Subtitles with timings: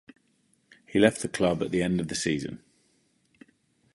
[0.87, 2.63] He left the club at the end of the season.